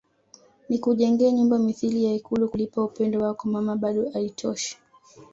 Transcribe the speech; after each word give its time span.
Nikujengee 0.69 1.31
nyumba 1.31 1.59
mithili 1.59 2.05
ya 2.05 2.13
ikulu 2.13 2.49
kulipa 2.49 2.83
upendo 2.83 3.19
wako 3.19 3.47
Mama 3.49 3.75
bado 3.75 4.11
aitoshi 4.13 4.77